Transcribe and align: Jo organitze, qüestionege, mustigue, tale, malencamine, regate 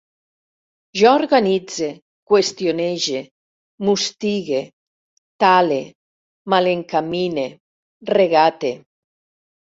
Jo 0.99 1.09
organitze, 1.17 1.89
qüestionege, 2.31 3.19
mustigue, 3.89 4.61
tale, 5.43 5.77
malencamine, 6.55 7.45
regate 8.19 8.73